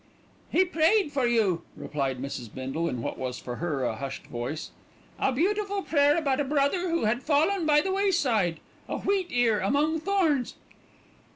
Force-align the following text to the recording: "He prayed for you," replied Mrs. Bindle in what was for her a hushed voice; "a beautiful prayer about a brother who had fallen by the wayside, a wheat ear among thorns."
"He 0.51 0.65
prayed 0.65 1.11
for 1.11 1.27
you," 1.27 1.61
replied 1.77 2.19
Mrs. 2.19 2.51
Bindle 2.51 2.89
in 2.89 3.03
what 3.03 3.19
was 3.19 3.37
for 3.37 3.57
her 3.57 3.83
a 3.85 3.97
hushed 3.97 4.25
voice; 4.25 4.71
"a 5.19 5.31
beautiful 5.31 5.83
prayer 5.83 6.17
about 6.17 6.39
a 6.39 6.43
brother 6.43 6.89
who 6.89 7.05
had 7.05 7.21
fallen 7.21 7.67
by 7.67 7.81
the 7.81 7.91
wayside, 7.93 8.61
a 8.89 8.97
wheat 8.97 9.27
ear 9.29 9.59
among 9.59 9.99
thorns." 9.99 10.55